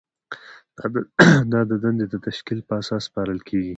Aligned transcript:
دا 1.51 1.61
دندې 1.83 2.05
د 2.09 2.15
تشکیل 2.27 2.59
په 2.67 2.73
اساس 2.81 3.01
سپارل 3.09 3.39
کیږي. 3.47 3.69